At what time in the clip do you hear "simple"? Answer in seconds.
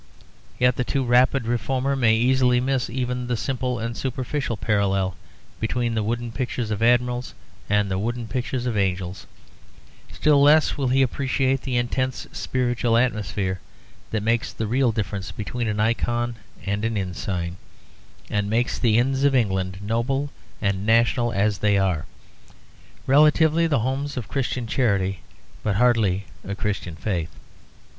3.37-3.77